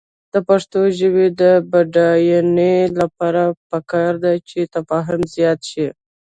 د 0.33 0.35
پښتو 0.47 0.81
ژبې 0.99 1.27
د 1.41 1.43
بډاینې 1.71 2.77
لپاره 2.99 3.43
پکار 3.69 4.13
ده 4.23 4.33
چې 4.49 4.59
تفاهم 4.75 5.21
زیات 5.35 5.59
شي. 5.71 5.87